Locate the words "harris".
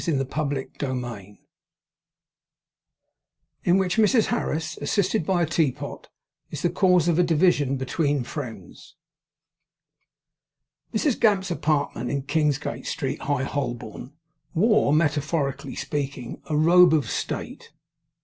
4.25-4.77